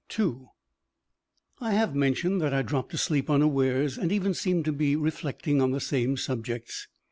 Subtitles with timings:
[0.19, 0.49] III
[1.59, 5.61] I have mentioned that I dropped asleep unawares and even seemed to be still reflecting
[5.61, 6.87] on the same subjects.